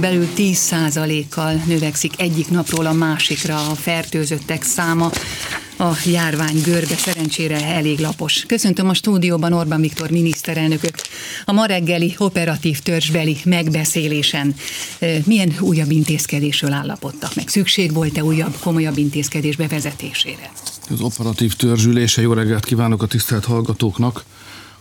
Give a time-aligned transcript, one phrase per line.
[0.00, 5.10] Belül 10%-kal növekszik egyik napról a másikra a fertőzöttek száma.
[5.78, 8.44] A járvány görbe szerencsére elég lapos.
[8.46, 11.08] Köszöntöm a stúdióban Orbán Viktor miniszterelnököt.
[11.44, 14.54] A ma reggeli operatív törzsbeli megbeszélésen
[15.24, 17.48] milyen újabb intézkedésről állapodtak meg?
[17.48, 20.52] Szükség volt-e újabb, komolyabb intézkedés bevezetésére?
[20.90, 24.24] Az operatív törzsülése, jó reggelt kívánok a tisztelt hallgatóknak!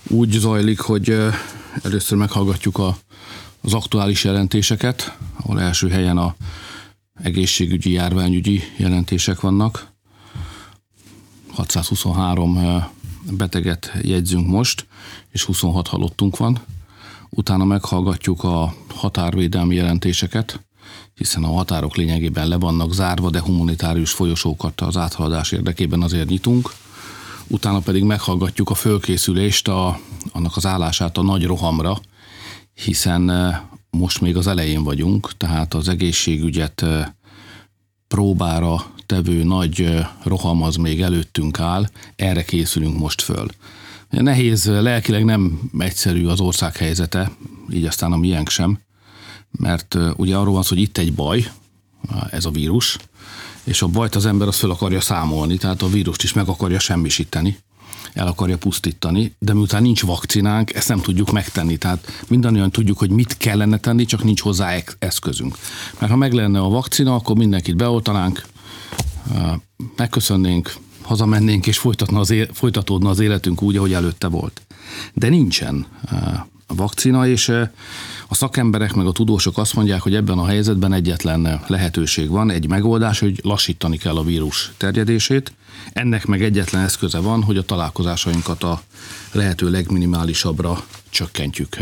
[0.08, 1.18] Úgy zajlik, hogy
[1.84, 2.98] először meghallgatjuk a
[3.62, 6.36] az aktuális jelentéseket, ahol első helyen a
[7.24, 9.88] egészségügyi, járványügyi jelentések vannak.
[11.54, 12.86] 623
[13.32, 14.88] beteget jegyzünk most,
[15.30, 16.60] és 26 halottunk van.
[17.30, 20.66] Utána meghallgatjuk a határvédelmi jelentéseket,
[21.14, 26.74] hiszen a határok lényegében le vannak zárva, de humanitárius folyosókat az áthaladás érdekében azért nyitunk.
[27.48, 30.00] Utána pedig meghallgatjuk a fölkészülést, a,
[30.32, 32.00] annak az állását a nagy rohamra,
[32.84, 33.32] hiszen
[33.90, 36.86] most még az elején vagyunk, tehát az egészségügyet
[38.08, 43.48] próbára tevő nagy roham az még előttünk áll, erre készülünk most föl.
[44.10, 47.32] Nehéz, lelkileg nem egyszerű az ország helyzete,
[47.74, 48.80] így aztán a miénk sem,
[49.52, 51.52] mert ugye arról van szó, hogy itt egy baj,
[52.32, 52.98] ez a vírus,
[53.64, 56.80] és a bajt az ember az föl akarja számolni, tehát a vírust is meg akarja
[56.80, 57.58] semmisíteni
[58.14, 61.78] el akarja pusztítani, de miután nincs vakcinánk, ezt nem tudjuk megtenni.
[61.78, 65.58] Tehát mindannyian tudjuk, hogy mit kellene tenni, csak nincs hozzá eszközünk.
[66.00, 68.46] Mert ha meg lenne a vakcina, akkor mindenkit beoltanánk,
[69.96, 74.62] megköszönnénk, hazamennénk, és folytatna az élet, folytatódna az életünk úgy, ahogy előtte volt.
[75.14, 75.86] De nincsen
[76.68, 77.50] vakcina, és
[78.28, 82.68] a szakemberek meg a tudósok azt mondják, hogy ebben a helyzetben egyetlen lehetőség van, egy
[82.68, 85.52] megoldás, hogy lassítani kell a vírus terjedését.
[85.94, 88.82] Ennek meg egyetlen eszköze van, hogy a találkozásainkat a
[89.32, 91.78] lehető legminimálisabbra csökkentjük.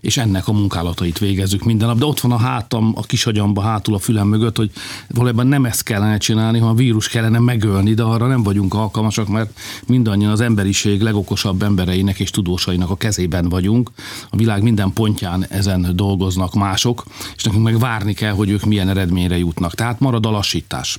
[0.00, 1.98] És ennek a munkálatait végezzük minden nap.
[1.98, 4.70] De ott van a hátam, a kisagyamba, hátul a fülem mögött, hogy
[5.08, 9.28] valójában nem ezt kellene csinálni, hanem a vírus kellene megölni, de arra nem vagyunk alkalmasak,
[9.28, 13.90] mert mindannyian az emberiség legokosabb embereinek és tudósainak a kezében vagyunk.
[14.30, 17.04] A világ minden pontján ezen dolgoznak mások,
[17.36, 19.74] és nekünk meg várni kell, hogy ők milyen eredményre jutnak.
[19.74, 20.98] Tehát marad a lassítás.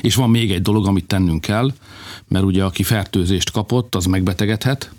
[0.00, 1.72] És van még egy dolog, amit tennünk kell,
[2.28, 4.90] mert ugye aki fertőzést kapott, az megbetegedhet,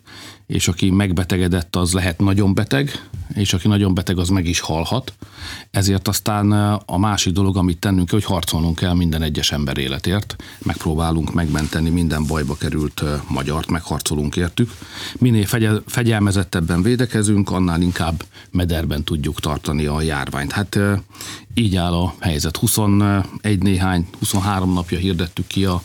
[0.52, 5.14] és aki megbetegedett, az lehet nagyon beteg, és aki nagyon beteg, az meg is halhat.
[5.70, 6.52] Ezért aztán
[6.86, 10.36] a másik dolog, amit tennünk kell, hogy harcolnunk kell minden egyes ember életért.
[10.64, 14.72] Megpróbálunk megmenteni minden bajba került magyart, megharcolunk értük.
[15.18, 20.52] Minél fegyel, fegyelmezettebben védekezünk, annál inkább mederben tudjuk tartani a járványt.
[20.52, 20.80] Hát
[21.54, 22.58] így áll a helyzet.
[22.58, 23.26] 21
[23.60, 25.82] néhány, 23 napja hirdettük ki a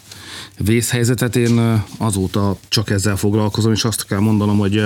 [0.59, 1.37] vészhelyzetet.
[1.37, 4.83] Én azóta csak ezzel foglalkozom, és azt kell mondanom, hogy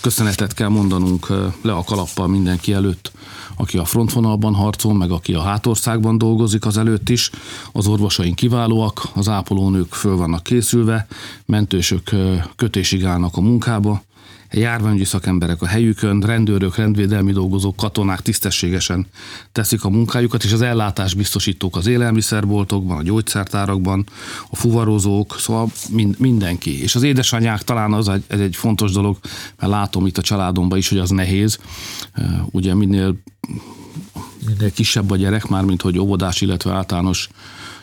[0.00, 1.26] köszönetet kell mondanunk
[1.62, 3.12] le a kalappal mindenki előtt,
[3.56, 7.30] aki a frontvonalban harcol, meg aki a hátországban dolgozik az előtt is.
[7.72, 11.06] Az orvosaink kiválóak, az ápolónők föl vannak készülve,
[11.44, 12.10] mentősök
[12.56, 14.02] kötésig állnak a munkába,
[14.60, 19.06] járványügyi szakemberek a helyükön, rendőrök, rendvédelmi dolgozók, katonák tisztességesen
[19.52, 24.06] teszik a munkájukat, és az ellátás biztosítók az élelmiszerboltokban, a gyógyszertárakban,
[24.50, 26.82] a fuvarozók, szóval mind, mindenki.
[26.82, 29.18] És az édesanyák talán az egy, ez egy fontos dolog,
[29.58, 31.58] mert látom itt a családomban is, hogy az nehéz.
[32.50, 33.16] Ugye minél,
[34.46, 37.28] minél kisebb a gyerek, már mint hogy óvodás, illetve általános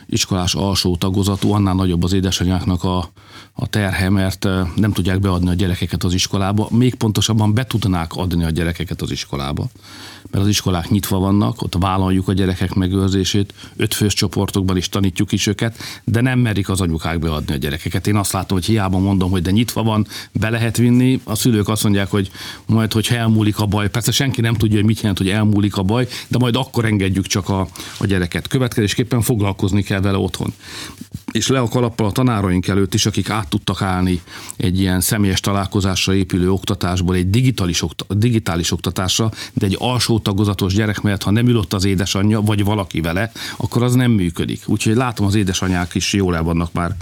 [0.06, 3.10] iskolás alsó tagozatú, annál nagyobb az édesanyáknak a,
[3.52, 6.68] a terhe, mert nem tudják beadni a gyerekeket az iskolába.
[6.70, 9.66] Még pontosabban be tudnák adni a gyerekeket az iskolába,
[10.30, 15.46] mert az iskolák nyitva vannak, ott vállaljuk a gyerekek megőrzését, ötfős csoportokban is tanítjuk is
[15.46, 18.06] őket, de nem merik az anyukák beadni a gyerekeket.
[18.06, 21.68] Én azt látom, hogy hiába mondom, hogy de nyitva van, be lehet vinni, a szülők
[21.68, 22.30] azt mondják, hogy
[22.66, 23.90] majd, hogy elmúlik a baj.
[23.90, 27.26] Persze senki nem tudja, hogy mit jelent, hogy elmúlik a baj, de majd akkor engedjük
[27.26, 28.48] csak a, a gyereket.
[28.48, 30.52] Következésképpen foglalkozni kell vele otthon.
[31.34, 34.20] És le a kalappal a tanáraink előtt is, akik át tudtak állni
[34.56, 40.74] egy ilyen személyes találkozásra épülő oktatásból egy digitális, okta, digitális oktatásra, de egy alsó tagozatos
[40.74, 44.62] gyerek mellett, ha nem ülött az édesanyja, vagy valaki vele, akkor az nem működik.
[44.66, 46.96] Úgyhogy látom, az édesanyák is jól el vannak már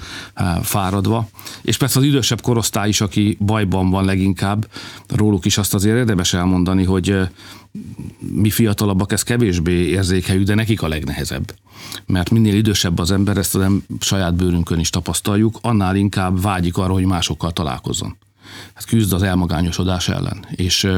[0.62, 1.28] fáradva.
[1.62, 4.68] És persze az idősebb korosztály is, aki bajban van leginkább,
[5.08, 7.18] róluk is azt azért érdemes elmondani, hogy
[8.18, 11.54] mi fiatalabbak ez kevésbé érzékeljük, de nekik a legnehezebb.
[12.06, 13.66] Mert minél idősebb az ember, ezt az
[14.00, 18.16] saját bőrünkön is tapasztaljuk, annál inkább vágyik arra, hogy másokkal találkozzon.
[18.74, 20.88] Hát küzd az elmagányosodás ellen, és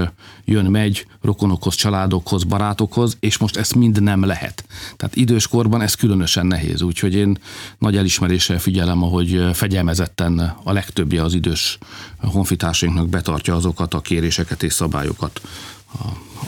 [0.44, 4.64] jön, megy rokonokhoz, családokhoz, barátokhoz, és most ezt mind nem lehet.
[4.96, 7.38] Tehát időskorban ez különösen nehéz, úgyhogy én
[7.78, 11.78] nagy elismeréssel figyelem, ahogy fegyelmezetten a legtöbbje az idős
[12.20, 15.40] honfitársainknak betartja azokat a kéréseket és szabályokat,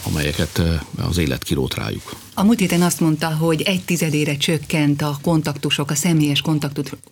[0.02, 0.62] amelyeket
[0.96, 2.16] az élet kirót rájuk.
[2.34, 6.43] A múlt héten azt mondta, hogy egy tizedére csökkent a kontaktusok, a személyes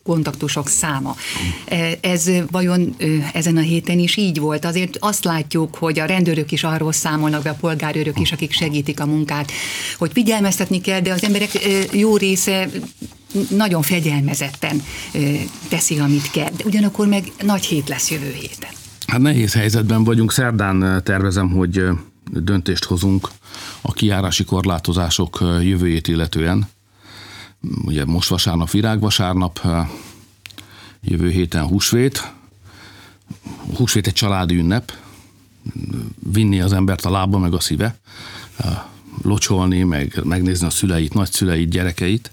[0.03, 1.17] kontaktusok száma.
[1.65, 2.97] E, ez vajon
[3.33, 4.65] ezen a héten is így volt?
[4.65, 9.01] Azért azt látjuk, hogy a rendőrök is arról számolnak be, a polgárőrök is, akik segítik
[9.01, 9.53] a munkát,
[9.99, 11.51] hogy figyelmeztetni kell, de az emberek
[11.93, 12.69] jó része
[13.49, 14.83] nagyon fegyelmezetten
[15.69, 16.51] teszi, amit kell.
[16.57, 18.71] De ugyanakkor meg nagy hét lesz jövő héten.
[19.07, 20.33] Hát nehéz helyzetben vagyunk.
[20.33, 21.83] Szerdán tervezem, hogy
[22.31, 23.29] döntést hozunk
[23.81, 26.69] a kiárási korlátozások jövőjét illetően.
[27.85, 29.61] Ugye most vasárnap virágvasárnap,
[31.01, 32.33] jövő héten húsvét.
[33.77, 34.93] Húsvét egy családi ünnep,
[36.33, 37.99] vinni az embert a lába meg a szíve,
[39.23, 42.31] locsolni, meg megnézni a szüleit, nagyszüleit, gyerekeit.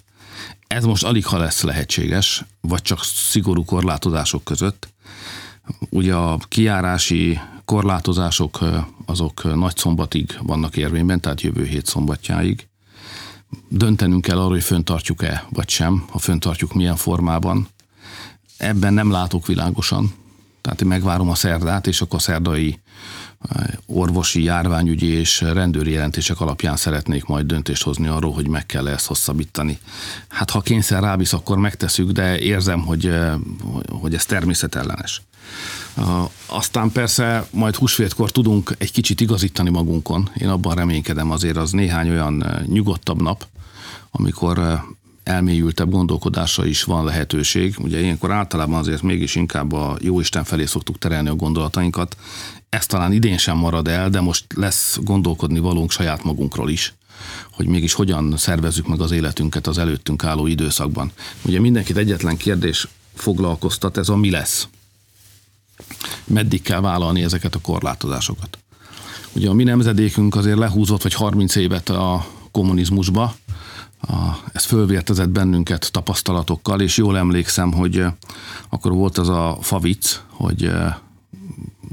[0.67, 4.89] Ez most alig ha lesz lehetséges, vagy csak szigorú korlátozások között.
[5.89, 8.59] Ugye a kiárási korlátozások
[9.05, 12.67] azok nagy szombatig vannak érvényben, tehát jövő hét szombatjáig.
[13.67, 17.67] Döntenünk kell arról, hogy föntartjuk-e, vagy sem, ha föntartjuk milyen formában.
[18.57, 20.13] Ebben nem látok világosan,
[20.61, 22.79] tehát én megvárom a szerdát, és akkor a szerdai
[23.85, 29.05] orvosi, járványügyi és rendőri jelentések alapján szeretnék majd döntést hozni arról, hogy meg kell ezt
[29.05, 29.79] hosszabbítani.
[30.27, 33.13] Hát ha kényszer rávisz, akkor megteszük, de érzem, hogy,
[33.89, 35.21] hogy ez természetellenes.
[36.45, 40.29] Aztán persze majd húsvétkor tudunk egy kicsit igazítani magunkon.
[40.37, 43.47] Én abban reménykedem azért az néhány olyan nyugodtabb nap,
[44.11, 44.81] amikor
[45.23, 47.75] elmélyültebb gondolkodásra is van lehetőség.
[47.79, 52.17] Ugye ilyenkor általában azért mégis inkább a Jóisten felé szoktuk terelni a gondolatainkat.
[52.69, 56.93] Ez talán idén sem marad el, de most lesz gondolkodni valónk saját magunkról is
[57.51, 61.11] hogy mégis hogyan szervezzük meg az életünket az előttünk álló időszakban.
[61.41, 64.67] Ugye mindenkit egyetlen kérdés foglalkoztat, ez a mi lesz
[66.23, 68.57] meddig kell vállalni ezeket a korlátozásokat.
[69.33, 73.35] Ugye a mi nemzedékünk azért lehúzott, vagy 30 évet a kommunizmusba,
[74.01, 74.13] a,
[74.53, 78.13] ez fölvértezett bennünket tapasztalatokkal, és jól emlékszem, hogy eh,
[78.69, 80.95] akkor volt az a favic, hogy eh,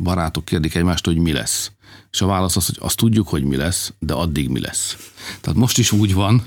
[0.02, 1.72] barátok kérdik egymást, hogy mi lesz.
[2.10, 4.96] És a válasz az, hogy azt tudjuk, hogy mi lesz, de addig mi lesz.
[5.40, 6.42] Tehát most is úgy van,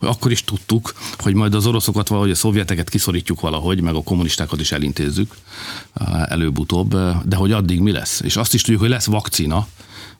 [0.00, 4.60] akkor is tudtuk, hogy majd az oroszokat valahogy a szovjeteket kiszorítjuk valahogy, meg a kommunistákat
[4.60, 5.34] is elintézzük
[6.28, 8.20] előbb-utóbb, de hogy addig mi lesz.
[8.20, 9.66] És azt is tudjuk, hogy lesz vakcina,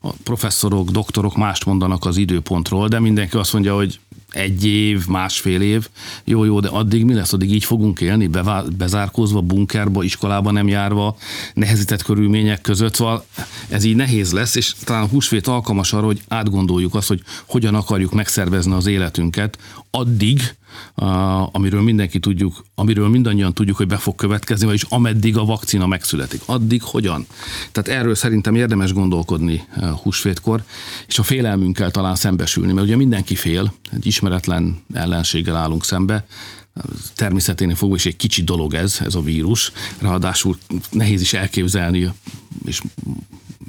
[0.01, 4.01] a professzorok, doktorok mást mondanak az időpontról, de mindenki azt mondja, hogy
[4.31, 5.89] egy év, másfél év,
[6.25, 7.33] jó, jó, de addig mi lesz?
[7.33, 8.31] Addig így fogunk élni,
[8.77, 11.17] bezárkózva, bunkerba, iskolába nem járva,
[11.55, 13.25] nehezített körülmények között, szóval
[13.69, 17.75] ez így nehéz lesz, és talán a húsvét alkalmas arra, hogy átgondoljuk azt, hogy hogyan
[17.75, 19.59] akarjuk megszervezni az életünket,
[19.91, 20.55] addig,
[21.53, 26.41] amiről mindenki tudjuk, amiről mindannyian tudjuk, hogy be fog következni, vagyis ameddig a vakcina megszületik.
[26.47, 27.27] Addig hogyan?
[27.73, 29.65] Tehát erről szerintem érdemes gondolkodni
[30.03, 30.63] húsvétkor,
[31.07, 36.27] és a félelmünkkel talán szembesülni, mert ugye mindenki fél, egy ismeretlen ellenséggel állunk szembe,
[37.15, 40.59] természeténél fogva is egy kicsi dolog ez, ez a vírus, ráadásul
[40.91, 42.13] nehéz is elképzelni,
[42.65, 42.81] és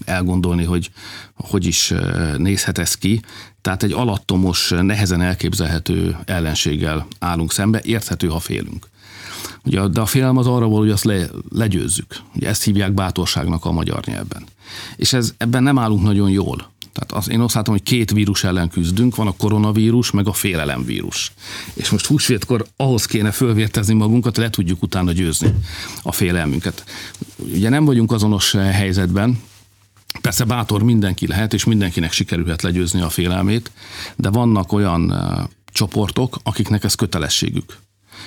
[0.05, 0.91] elgondolni, hogy
[1.33, 1.93] hogy is
[2.37, 3.21] nézhet ez ki.
[3.61, 8.87] Tehát egy alattomos, nehezen elképzelhető ellenséggel állunk szembe, érthető, ha félünk.
[9.65, 12.15] Ugye, de a félelem az arra volt, hogy azt le, legyőzzük.
[12.35, 14.43] Ugye ezt hívják bátorságnak a magyar nyelven.
[14.95, 16.71] És ez, ebben nem állunk nagyon jól.
[16.93, 20.33] Tehát az, én azt látom, hogy két vírus ellen küzdünk, van a koronavírus, meg a
[20.33, 21.31] félelemvírus.
[21.73, 25.53] És most húsvétkor ahhoz kéne fölvértezni magunkat, le tudjuk utána győzni
[26.01, 26.83] a félelmünket.
[27.35, 29.39] Ugye nem vagyunk azonos helyzetben,
[30.21, 33.71] Persze bátor mindenki lehet, és mindenkinek sikerülhet legyőzni a félelmét,
[34.15, 35.13] de vannak olyan
[35.71, 37.77] csoportok, akiknek ez kötelességük.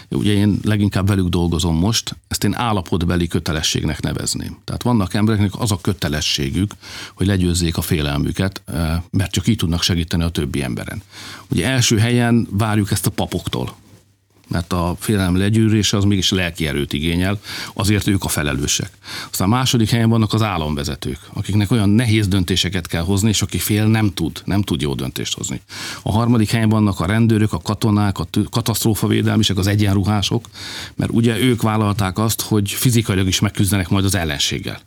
[0.09, 4.59] Ugye én leginkább velük dolgozom most, ezt én állapotbeli kötelességnek nevezném.
[4.65, 6.73] Tehát vannak embereknek az a kötelességük,
[7.15, 8.63] hogy legyőzzék a félelmüket,
[9.11, 11.03] mert csak így tudnak segíteni a többi emberen.
[11.49, 13.75] Ugye első helyen várjuk ezt a papoktól,
[14.51, 17.41] mert a félelem legyűrése az mégis lelki erőt igényel,
[17.75, 18.91] azért ők a felelősek.
[19.31, 23.59] Aztán a második helyen vannak az államvezetők, akiknek olyan nehéz döntéseket kell hozni, és aki
[23.59, 25.61] fél nem tud, nem tud jó döntést hozni.
[26.03, 30.49] A harmadik helyen vannak a rendőrök, a katonák, a katasztrófavédelmisek, az egyenruhások,
[30.95, 34.81] mert ugye ők vállalták azt, hogy fizikailag is megküzdenek majd az ellenséggel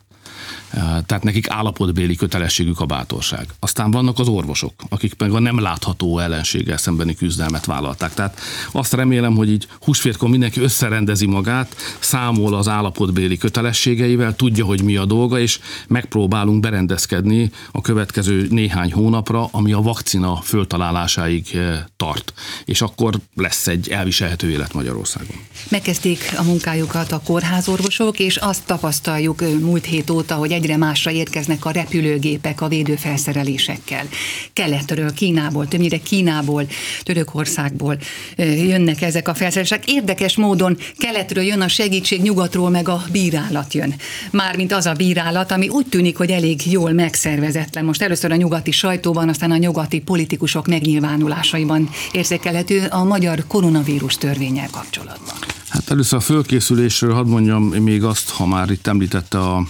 [1.06, 3.46] tehát nekik állapotbéli kötelességük a bátorság.
[3.58, 8.14] Aztán vannak az orvosok, akik meg a nem látható ellenséggel szembeni küzdelmet vállalták.
[8.14, 8.40] Tehát
[8.72, 14.96] azt remélem, hogy így húsvétkor mindenki összerendezi magát, számol az állapotbéli kötelességeivel, tudja, hogy mi
[14.96, 21.58] a dolga, és megpróbálunk berendezkedni a következő néhány hónapra, ami a vakcina föltalálásáig
[21.96, 22.32] tart.
[22.64, 25.36] És akkor lesz egy elviselhető élet Magyarországon.
[25.68, 31.10] Megkezdték a munkájukat a kórházorvosok, és azt tapasztaljuk múlt hét óta, hogy egy egyre másra
[31.10, 34.04] érkeznek a repülőgépek a védőfelszerelésekkel.
[34.52, 36.66] Keletről, Kínából, többnyire Kínából,
[37.02, 37.98] Törökországból
[38.36, 39.90] jönnek ezek a felszerelések.
[39.90, 43.94] Érdekes módon keletről jön a segítség, nyugatról meg a bírálat jön.
[44.30, 47.84] Mármint az a bírálat, ami úgy tűnik, hogy elég jól megszervezetlen.
[47.84, 54.68] Most először a nyugati sajtóban, aztán a nyugati politikusok megnyilvánulásaiban érzékelhető a magyar koronavírus törvényel
[54.70, 55.34] kapcsolatban.
[55.68, 59.66] Hát először a fölkészülésről hadd mondjam még azt, ha már itt említette a,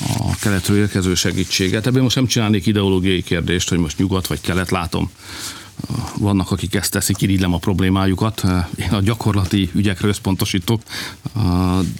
[0.00, 1.86] a keletről érkező segítséget.
[1.86, 5.10] Ebben most nem csinálnék ideológiai kérdést, hogy most nyugat vagy kelet, látom
[6.18, 8.42] vannak, akik ezt teszik, irigylem a problémájukat.
[8.76, 10.82] Én a gyakorlati ügyekre összpontosítok,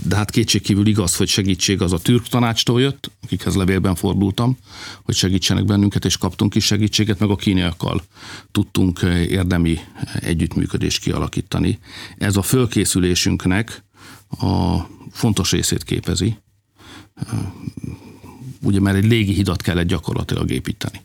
[0.03, 4.59] de hát kétségkívül igaz, hogy segítség az a türk tanácstól jött, akikhez levélben fordultam,
[5.03, 8.03] hogy segítsenek bennünket, és kaptunk is segítséget, meg a kínaiakkal
[8.53, 9.79] tudtunk érdemi
[10.21, 11.79] együttműködést kialakítani.
[12.19, 13.85] Ez a fölkészülésünknek
[14.29, 14.77] a
[15.13, 16.37] fontos részét képezi.
[18.63, 21.01] Ugye, mert egy légi hidat kellett gyakorlatilag építeni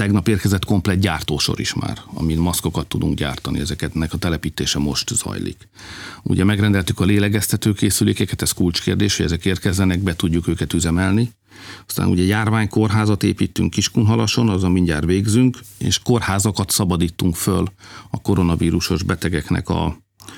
[0.00, 5.68] tegnap érkezett komplet gyártósor is már, amin maszkokat tudunk gyártani, ezeketnek a telepítése most zajlik.
[6.22, 11.32] Ugye megrendeltük a lélegeztető készülékeket, ez kulcskérdés, hogy ezek érkezzenek, be tudjuk őket üzemelni.
[11.88, 17.66] Aztán ugye járványkórházat építünk Kiskunhalason, a mindjárt végzünk, és kórházakat szabadítunk föl
[18.10, 19.96] a koronavírusos betegeknek a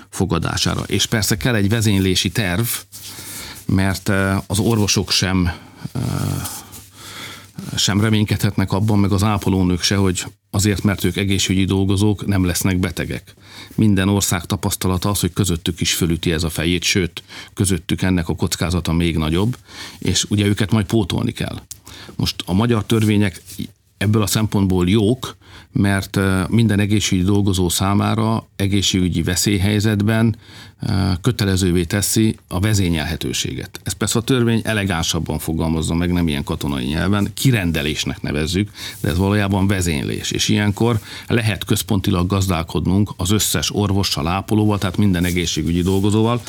[0.08, 0.82] fogadására.
[0.86, 2.66] És persze kell egy vezénylési terv,
[3.66, 4.08] mert
[4.46, 5.50] az orvosok sem
[7.76, 12.78] sem reménykedhetnek abban, meg az ápolónők se, hogy azért, mert ők egészségügyi dolgozók, nem lesznek
[12.78, 13.34] betegek.
[13.74, 17.22] Minden ország tapasztalata az, hogy közöttük is fölüti ez a fejét, sőt,
[17.54, 19.56] közöttük ennek a kockázata még nagyobb,
[19.98, 21.60] és ugye őket majd pótolni kell.
[22.16, 23.42] Most a magyar törvények
[23.96, 25.36] ebből a szempontból jók,
[25.72, 30.36] mert minden egészségügyi dolgozó számára egészségügyi veszélyhelyzetben
[31.20, 33.80] kötelezővé teszi a vezényelhetőséget.
[33.82, 38.70] Ez persze a törvény elegánsabban fogalmazza meg, nem ilyen katonai nyelven, kirendelésnek nevezzük,
[39.00, 40.30] de ez valójában vezénylés.
[40.30, 46.40] És ilyenkor lehet központilag gazdálkodnunk az összes orvossal, ápolóval, tehát minden egészségügyi dolgozóval.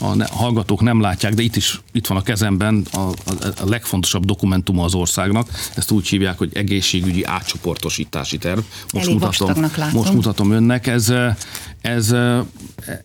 [0.00, 4.24] A hallgatók nem látják, de itt is itt van a kezemben a, a, a legfontosabb
[4.24, 5.48] dokumentuma az országnak.
[5.74, 8.60] Ezt úgy hívják, hogy egészségügyi átcsoportosítási terv.
[8.92, 10.86] Most Elég mutatom, most mutatom önnek.
[10.86, 11.12] Ez,
[11.82, 12.14] ez,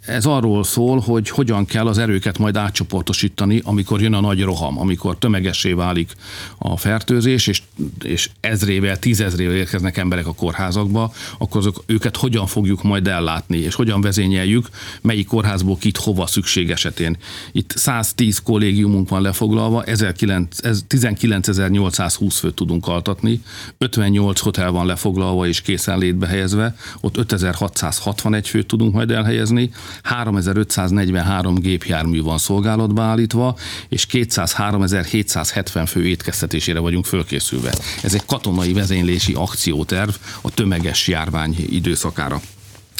[0.05, 4.79] ez arról szól, hogy hogyan kell az erőket majd átcsoportosítani, amikor jön a nagy roham,
[4.79, 6.11] amikor tömegessé válik
[6.57, 7.61] a fertőzés, és,
[8.03, 13.75] és ezrével, tízezrével érkeznek emberek a kórházakba, akkor azok, őket hogyan fogjuk majd ellátni, és
[13.75, 14.69] hogyan vezényeljük,
[15.01, 17.17] melyik kórházból kit hova szükség esetén.
[17.51, 23.41] Itt 110 kollégiumunk van lefoglalva, 19.820 főt tudunk altatni,
[23.77, 29.71] 58 hotel van lefoglalva és készenlétbe helyezve, ott 5661 főt tudunk majd elhelyezni,
[30.03, 33.57] 3543 gépjármű van szolgálatba állítva,
[33.89, 37.73] és 203.770 fő étkeztetésére vagyunk fölkészülve.
[38.03, 40.09] Ez egy katonai vezénylési akcióterv
[40.41, 42.41] a tömeges járvány időszakára.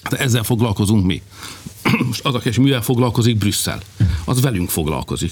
[0.10, 1.22] De ezzel foglalkozunk mi.
[2.08, 3.80] Most az a kérdés, mivel foglalkozik Brüsszel?
[4.26, 5.32] Az velünk foglalkozik,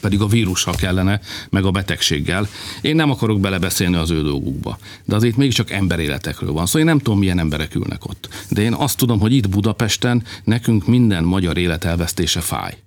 [0.00, 2.48] pedig a vírussal kellene, meg a betegséggel.
[2.80, 6.66] Én nem akarok belebeszélni az ő dolgukba, de azért mégiscsak emberéletekről van szó.
[6.66, 8.28] Szóval én nem tudom, milyen emberek ülnek ott.
[8.48, 12.78] De én azt tudom, hogy itt Budapesten nekünk minden magyar életelvesztése fáj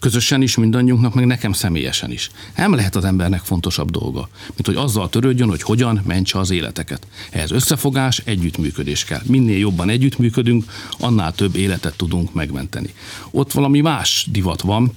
[0.00, 2.30] közösen is mindannyiunknak, meg nekem személyesen is.
[2.56, 7.06] Nem lehet az embernek fontosabb dolga, mint hogy azzal törődjön, hogy hogyan mentse az életeket.
[7.30, 9.20] Ehhez összefogás, együttműködés kell.
[9.26, 10.64] Minél jobban együttműködünk,
[10.98, 12.94] annál több életet tudunk megmenteni.
[13.30, 14.92] Ott valami más divat van,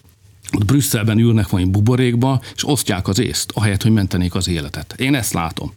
[0.54, 4.96] ott Brüsszelben ülnek valami buborékba, és osztják az észt, ahelyett, hogy mentenék az életet.
[4.98, 5.74] Én ezt látom.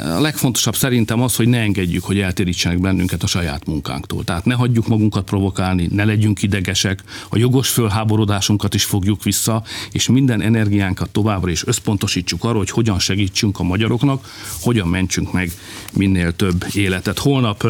[0.00, 4.24] A legfontosabb szerintem az, hogy ne engedjük, hogy eltérítsenek bennünket a saját munkánktól.
[4.24, 9.62] Tehát ne hagyjuk magunkat provokálni, ne legyünk idegesek, a jogos fölháborodásunkat is fogjuk vissza,
[9.92, 14.28] és minden energiánkat továbbra is összpontosítsuk arra, hogy hogyan segítsünk a magyaroknak,
[14.60, 15.52] hogyan mentsünk meg
[15.92, 17.18] minél több életet.
[17.18, 17.66] Holnap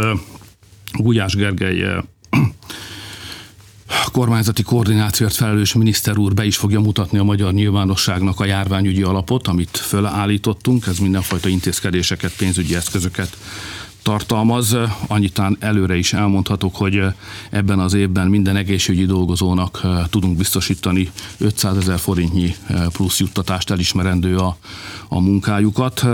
[0.93, 1.85] Gulyás Gergely
[4.13, 9.49] kormányzati koordinációért felelős miniszter úr be is fogja mutatni a magyar nyilvánosságnak a járványügyi alapot,
[9.49, 13.37] amit fölállítottunk, ez mindenfajta intézkedéseket, pénzügyi eszközöket
[14.03, 14.77] tartalmaz.
[15.07, 17.03] Annyitán előre is elmondhatok, hogy
[17.51, 23.71] ebben az évben minden egészségügyi dolgozónak eh, tudunk biztosítani 500 ezer forintnyi eh, plusz juttatást
[23.71, 24.57] elismerendő a,
[25.09, 26.07] a munkájukat,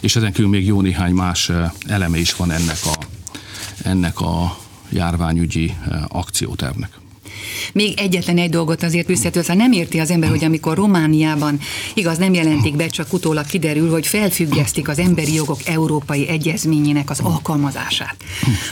[0.00, 3.04] és ezen kívül még jó néhány más eh, eleme is van ennek a,
[3.82, 4.56] ennek a
[4.88, 5.74] járványügyi
[6.08, 7.03] akciótervnek.
[7.72, 11.60] Még egyetlen egy dolgot azért visszatölsz, nem érti az ember, hogy amikor Romániában,
[11.94, 17.20] igaz, nem jelentik be, csak utólag kiderül, hogy felfüggesztik az emberi jogok európai egyezményének az
[17.20, 18.16] alkalmazását.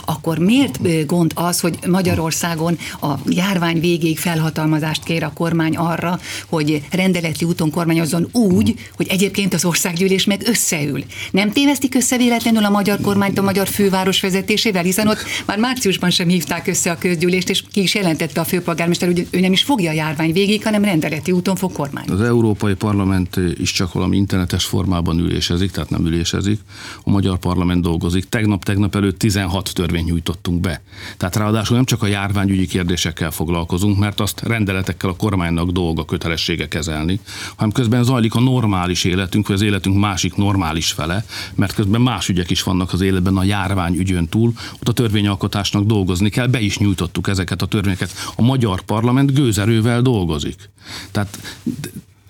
[0.04, 6.82] Akkor miért gond az, hogy Magyarországon a járvány végéig felhatalmazást kér a kormány arra, hogy
[6.90, 11.04] rendeleti úton kormányozzon úgy, hogy egyébként az országgyűlés meg összeül.
[11.30, 16.10] Nem tévesztik össze véletlenül a magyar kormányt a magyar főváros vezetésével, hiszen ott már márciusban
[16.10, 18.44] sem hívták össze a közgyűlést, és ki is jelentette a
[18.82, 22.08] főpolgármester, hogy ő nem is fogja a járvány végig, hanem rendeleti úton fog kormány.
[22.08, 26.60] Az Európai Parlament is csak valami internetes formában ülésezik, tehát nem ülésezik.
[27.04, 28.28] A magyar parlament dolgozik.
[28.28, 30.82] Tegnap-tegnap előtt 16 törvény nyújtottunk be.
[31.16, 36.68] Tehát ráadásul nem csak a járványügyi kérdésekkel foglalkozunk, mert azt rendeletekkel a kormánynak dolga kötelessége
[36.68, 37.20] kezelni,
[37.56, 41.24] hanem közben zajlik a normális életünk, vagy az életünk másik normális fele,
[41.54, 45.84] mert közben más ügyek is vannak az életben a járvány ügyön túl, ott a törvényalkotásnak
[45.84, 48.10] dolgozni kell, be is nyújtottuk ezeket a törvényeket.
[48.36, 50.70] A magyar parlament gőzerővel dolgozik.
[51.10, 51.38] Tehát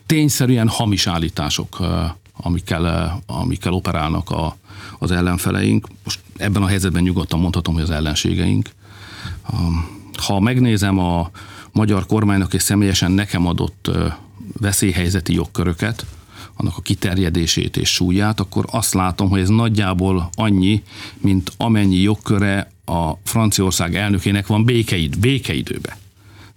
[0.07, 1.79] tényszerűen hamis állítások,
[2.37, 4.57] amikkel, amikkel operálnak a,
[4.99, 5.89] az ellenfeleink.
[6.05, 8.71] Most ebben a helyzetben nyugodtan mondhatom, hogy az ellenségeink.
[10.27, 11.31] Ha megnézem a
[11.73, 13.91] magyar kormánynak és személyesen nekem adott
[14.61, 16.07] veszélyhelyzeti jogköröket,
[16.57, 20.83] annak a kiterjedését és súlyát, akkor azt látom, hogy ez nagyjából annyi,
[21.21, 25.97] mint amennyi jogköre a Franciaország elnökének van békeid, békeidőbe.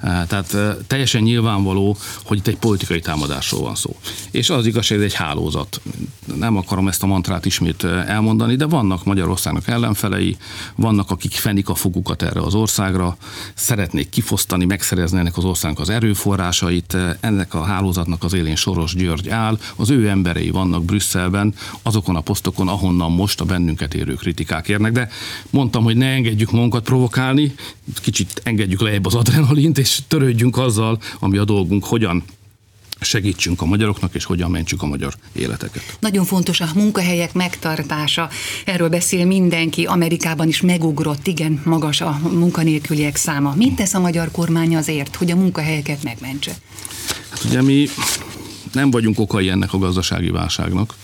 [0.05, 0.57] Tehát
[0.87, 3.95] teljesen nyilvánvaló, hogy itt egy politikai támadásról van szó.
[4.31, 5.81] És az igazság, hogy egy hálózat.
[6.35, 10.37] Nem akarom ezt a mantrát ismét elmondani, de vannak Magyarországnak ellenfelei,
[10.75, 13.17] vannak, akik fenik a fogukat erre az országra,
[13.53, 19.29] szeretnék kifosztani, megszerezni ennek az országnak az erőforrásait, ennek a hálózatnak az élén Soros György
[19.29, 24.67] áll, az ő emberei vannak Brüsszelben, azokon a posztokon, ahonnan most a bennünket érő kritikák
[24.67, 25.09] érnek, de
[25.49, 27.55] mondtam, hogy ne engedjük magunkat provokálni,
[28.01, 32.23] kicsit engedjük lejjebb az adrenalint, és törődjünk azzal, ami a dolgunk, hogyan
[32.99, 35.97] segítsünk a magyaroknak, és hogyan mentsük a magyar életeket.
[35.99, 38.29] Nagyon fontos a munkahelyek megtartása.
[38.65, 39.85] Erről beszél mindenki.
[39.85, 43.53] Amerikában is megugrott, igen, magas a munkanélküliek száma.
[43.55, 46.51] Mit tesz a magyar kormány azért, hogy a munkahelyeket megmentse?
[47.29, 47.87] Hát ugye mi
[48.73, 50.95] nem vagyunk okai ennek a gazdasági válságnak.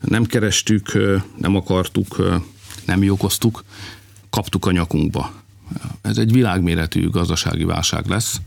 [0.00, 0.98] Nem kerestük,
[1.36, 2.40] nem akartuk,
[2.84, 3.64] nem jókoztuk,
[4.30, 5.32] kaptuk a nyakunkba.
[6.02, 8.40] Ez egy világméretű gazdasági válság lesz.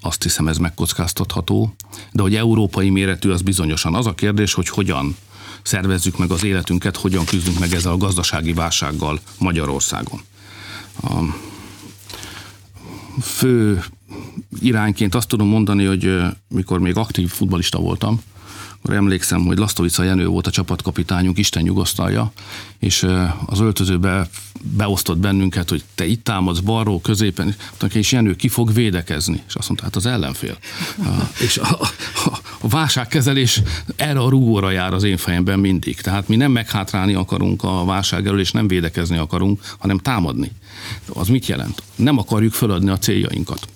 [0.00, 1.74] Azt hiszem, ez megkockáztatható.
[2.12, 5.16] De hogy európai méretű, az bizonyosan az a kérdés, hogy hogyan
[5.62, 10.20] szervezzük meg az életünket, hogyan küzdünk meg ezzel a gazdasági válsággal Magyarországon.
[11.02, 11.22] A
[13.20, 13.84] fő
[14.60, 18.22] irányként azt tudom mondani, hogy mikor még aktív futbalista voltam,
[18.82, 22.32] akkor emlékszem, hogy Lasztovica Jenő volt a csapatkapitányunk, Isten nyugosztalja,
[22.78, 23.06] és
[23.46, 24.28] az öltözőbe
[24.76, 27.54] beosztott bennünket, hogy te itt támadsz balról, középen,
[27.92, 29.42] és Jenő ki fog védekezni.
[29.46, 30.58] És azt mondta, hát az ellenfél.
[31.46, 31.80] és a,
[32.24, 33.62] a, a válságkezelés
[33.96, 36.00] erre a rúgóra jár az én fejemben mindig.
[36.00, 40.50] Tehát mi nem meghátrálni akarunk a válság elől, és nem védekezni akarunk, hanem támadni.
[41.08, 41.82] Az mit jelent?
[41.96, 43.68] Nem akarjuk föladni a céljainkat.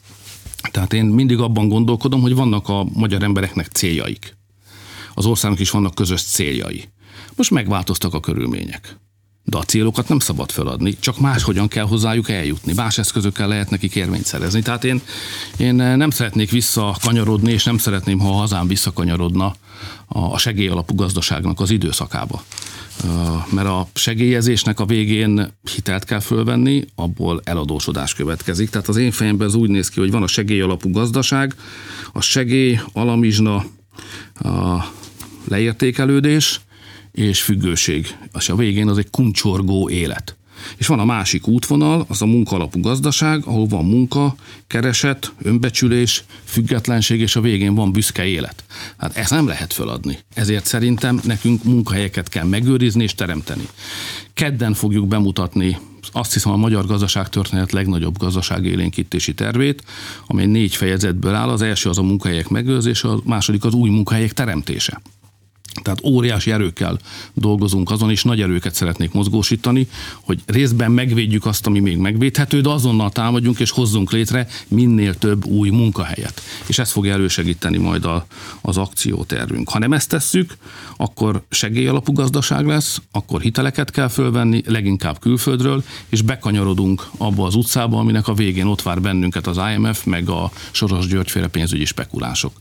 [0.70, 4.36] Tehát én mindig abban gondolkodom, hogy vannak a magyar embereknek céljaik
[5.18, 6.88] az országnak is vannak közös céljai.
[7.36, 8.96] Most megváltoztak a körülmények.
[9.50, 12.72] De a célokat nem szabad feladni, csak máshogyan kell hozzájuk eljutni.
[12.72, 14.62] Más eszközökkel lehet nekik érvényt szerezni.
[14.62, 15.00] Tehát én,
[15.56, 19.54] én nem szeretnék visszakanyarodni, és nem szeretném, ha a hazám visszakanyarodna
[20.06, 22.42] a segélyalapú gazdaságnak az időszakába.
[23.50, 28.70] Mert a segélyezésnek a végén hitelt kell fölvenni, abból eladósodás következik.
[28.70, 31.54] Tehát az én fejemben ez úgy néz ki, hogy van a segélyalapú gazdaság,
[32.12, 33.64] a segély, alamizsna,
[34.34, 34.84] a
[35.48, 36.60] leértékelődés
[37.18, 38.16] és függőség.
[38.38, 40.36] És a végén az egy kuncsorgó élet.
[40.76, 44.34] És van a másik útvonal, az a munkalapú gazdaság, ahol van munka,
[44.66, 48.64] kereset, önbecsülés, függetlenség, és a végén van büszke élet.
[48.96, 50.18] Hát ezt nem lehet feladni.
[50.34, 53.68] Ezért szerintem nekünk munkahelyeket kell megőrizni és teremteni.
[54.34, 55.78] Kedden fogjuk bemutatni
[56.12, 59.82] azt hiszem a magyar gazdaság történet legnagyobb gazdaságélénkítési tervét,
[60.26, 61.48] amely négy fejezetből áll.
[61.48, 65.00] Az első az a munkahelyek megőrzése, a második az új munkahelyek teremtése.
[65.82, 66.98] Tehát óriási erőkkel
[67.34, 69.88] dolgozunk azon, és nagy erőket szeretnék mozgósítani,
[70.20, 75.44] hogy részben megvédjük azt, ami még megvédhető, de azonnal támadjunk és hozzunk létre minél több
[75.44, 76.42] új munkahelyet.
[76.66, 78.26] És ez fogja elősegíteni majd a,
[78.60, 79.68] az akciótervünk.
[79.68, 80.56] Ha nem ezt tesszük,
[80.96, 87.98] akkor segélyalapú gazdaság lesz, akkor hiteleket kell fölvenni, leginkább külföldről, és bekanyarodunk abba az utcába,
[87.98, 92.52] aminek a végén ott vár bennünket az IMF, meg a Soros Györgyféle pénzügyi spekulások.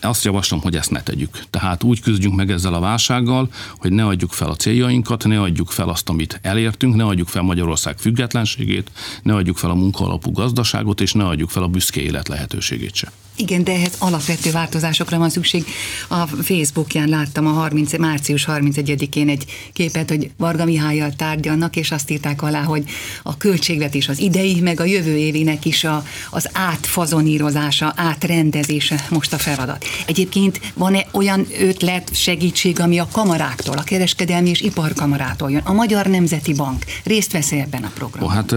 [0.00, 1.44] Azt javaslom, hogy ezt ne tegyük.
[1.50, 5.70] Tehát úgy küzdjünk meg ezzel a válsággal, hogy ne adjuk fel a céljainkat, ne adjuk
[5.70, 8.90] fel azt, amit elértünk, ne adjuk fel Magyarország függetlenségét,
[9.22, 13.12] ne adjuk fel a munkaalapú gazdaságot, és ne adjuk fel a büszke élet lehetőségét se.
[13.40, 15.64] Igen, de ehhez alapvető változásokra van szükség.
[16.08, 22.10] A Facebookján láttam a 30, március 31-én egy képet, hogy Varga Mihályjal tárgyalnak, és azt
[22.10, 22.84] írták alá, hogy
[23.22, 29.38] a költségvetés az idei, meg a jövő évének is a, az átfazonírozása, átrendezése most a
[29.38, 29.84] feladat.
[30.06, 35.62] Egyébként van-e olyan ötlet, segítség, ami a kamaráktól, a kereskedelmi és iparkamarától jön?
[35.64, 38.28] A Magyar Nemzeti Bank részt vesz ebben a programban?
[38.28, 38.52] Oh, hát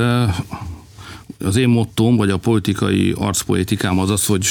[1.43, 4.47] az én mottóm, vagy a politikai arcpolitikám az az, hogy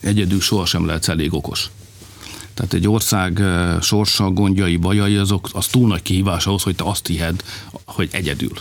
[0.00, 1.70] egyedül sohasem lehetsz elég okos.
[2.54, 3.42] Tehát egy ország
[3.80, 7.42] sorsa, gondjai, bajai, azok, az túl nagy kihívás ahhoz, hogy te azt hihed,
[7.84, 8.52] hogy egyedül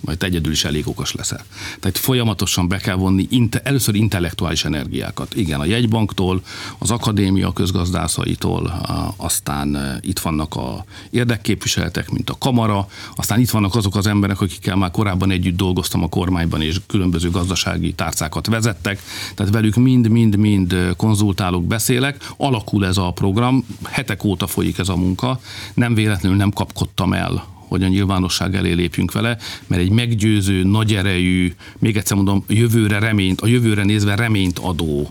[0.00, 1.44] majd egyedül is elég okos leszel.
[1.80, 5.34] Tehát folyamatosan be kell vonni inte, először intellektuális energiákat.
[5.34, 6.42] Igen, a jegybanktól,
[6.78, 8.82] az akadémia közgazdászaitól,
[9.16, 14.76] aztán itt vannak a érdekképviseletek, mint a kamara, aztán itt vannak azok az emberek, akikkel
[14.76, 19.02] már korábban együtt dolgoztam a kormányban, és különböző gazdasági tárcákat vezettek,
[19.34, 25.40] tehát velük mind-mind-mind konzultálok, beszélek, alakul ez a program, hetek óta folyik ez a munka,
[25.74, 30.94] nem véletlenül nem kapkodtam el hogy a nyilvánosság elé lépjünk vele, mert egy meggyőző, nagy
[30.94, 35.10] erejű, még egyszer mondom, jövőre reményt, a jövőre nézve reményt adó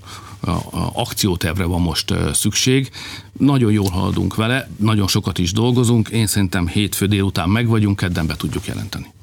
[0.94, 2.92] akciótervre van most szükség.
[3.38, 8.28] Nagyon jól haladunk vele, nagyon sokat is dolgozunk, én szerintem hétfő délután meg vagyunk, kedden
[8.28, 9.17] be tudjuk jelenteni.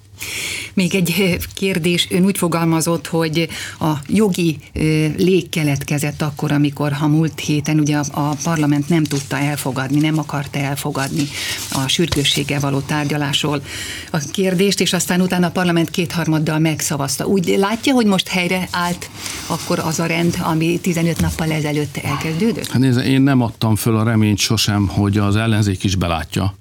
[0.74, 3.48] Még egy eh, kérdés, ön úgy fogalmazott, hogy
[3.80, 4.82] a jogi eh,
[5.16, 10.58] lég keletkezett akkor, amikor a múlt héten ugye a parlament nem tudta elfogadni, nem akarta
[10.58, 11.28] elfogadni
[11.72, 13.62] a sürgősséggel való tárgyalásról
[14.10, 17.26] a kérdést, és aztán utána a parlament kétharmaddal megszavazta.
[17.26, 19.10] Úgy látja, hogy most helyre állt
[19.46, 22.66] akkor az a rend, ami 15 nappal ezelőtt elkezdődött?
[22.66, 26.54] Hát nézze, én nem adtam föl a reményt sosem, hogy az ellenzék is belátja,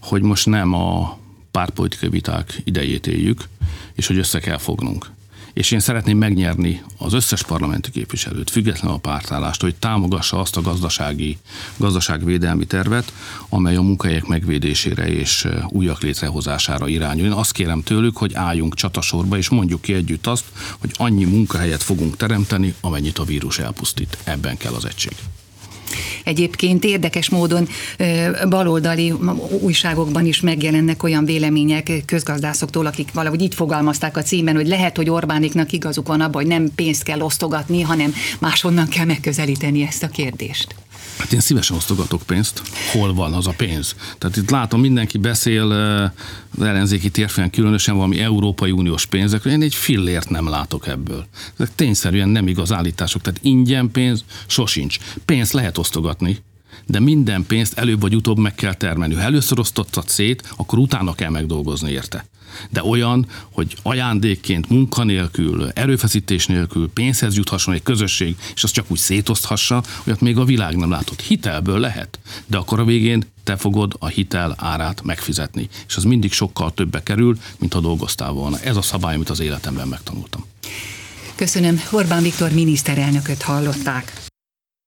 [0.00, 1.18] hogy most nem a
[1.54, 3.44] pártpolitikai viták idejét éljük,
[3.92, 5.10] és hogy össze kell fognunk.
[5.52, 10.60] És én szeretném megnyerni az összes parlamenti képviselőt, független a pártállást, hogy támogassa azt a
[10.60, 11.38] gazdasági,
[11.76, 13.12] gazdaságvédelmi tervet,
[13.48, 17.26] amely a munkahelyek megvédésére és újak létrehozására irányul.
[17.26, 20.44] Én azt kérem tőlük, hogy álljunk csatasorba, és mondjuk ki együtt azt,
[20.78, 24.18] hogy annyi munkahelyet fogunk teremteni, amennyit a vírus elpusztít.
[24.24, 25.14] Ebben kell az egység.
[26.24, 27.68] Egyébként érdekes módon
[28.48, 29.12] baloldali
[29.60, 35.10] újságokban is megjelennek olyan vélemények közgazdászoktól, akik valahogy így fogalmazták a címben, hogy lehet, hogy
[35.10, 40.08] Orbániknak igazuk van abban, hogy nem pénzt kell osztogatni, hanem máshonnan kell megközelíteni ezt a
[40.08, 40.74] kérdést.
[41.18, 42.62] Hát én szívesen osztogatok pénzt.
[42.92, 43.94] Hol van az a pénz?
[44.18, 45.70] Tehát itt látom, mindenki beszél
[46.56, 49.52] az ellenzéki térfélen különösen valami Európai Uniós pénzekről.
[49.52, 51.26] Én egy fillért nem látok ebből.
[51.58, 53.22] Ezek tényszerűen nem igaz állítások.
[53.22, 54.98] Tehát ingyen pénz sosincs.
[55.24, 56.38] Pénzt lehet osztogatni,
[56.86, 59.14] de minden pénzt előbb vagy utóbb meg kell termelni.
[59.14, 62.26] Ha először osztottad szét, akkor utána kell megdolgozni érte.
[62.70, 68.98] De olyan, hogy ajándékként, munkanélkül, erőfeszítés nélkül pénzhez juthasson egy közösség, és azt csak úgy
[68.98, 71.20] szétoszthassa, olyat még a világ nem látott.
[71.20, 75.68] Hitelből lehet, de akkor a végén te fogod a hitel árát megfizetni.
[75.88, 78.60] És az mindig sokkal többe kerül, mint ha dolgoztál volna.
[78.60, 80.44] Ez a szabály, amit az életemben megtanultam.
[81.34, 81.80] Köszönöm.
[81.90, 84.23] Orbán Viktor miniszterelnököt hallották.